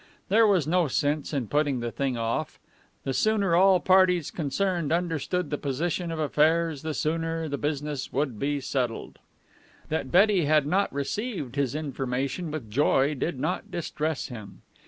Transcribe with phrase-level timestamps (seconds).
[0.29, 2.57] There was no sense in putting the thing off.
[3.03, 8.39] The sooner all parties concerned understood the position of affairs, the sooner the business would
[8.39, 9.19] be settled.
[9.89, 14.63] That Betty had not received his information with joy did not distress him.